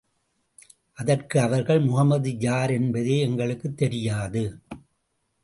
அதற்கு 0.93 1.41
அவர்கள், 1.41 1.79
முஹம்மது 1.79 2.39
யார் 2.39 2.71
என்பதே 2.71 3.19
எங்களுக்குத் 3.19 3.77
தெரியாது. 3.77 4.43